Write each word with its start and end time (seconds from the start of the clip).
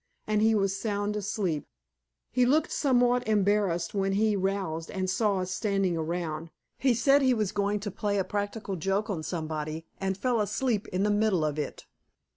And 0.25 0.41
he 0.41 0.55
was 0.55 0.75
sound 0.75 1.15
asleep. 1.15 1.67
He 2.31 2.43
looked 2.43 2.71
somewhat 2.71 3.27
embarrassed 3.27 3.93
when 3.93 4.13
he 4.13 4.35
roused 4.35 4.89
and 4.89 5.07
saw 5.07 5.41
us 5.41 5.51
standing 5.51 5.95
around. 5.95 6.49
He 6.79 6.95
said 6.95 7.21
he 7.21 7.35
was 7.35 7.51
going 7.51 7.79
to 7.81 7.91
play 7.91 8.17
a 8.17 8.23
practical 8.23 8.75
joke 8.77 9.11
on 9.11 9.21
somebody 9.21 9.85
and 9.99 10.17
fell 10.17 10.41
asleep 10.41 10.87
in 10.87 11.03
the 11.03 11.11
middle 11.11 11.45
of 11.45 11.59
it. 11.59 11.85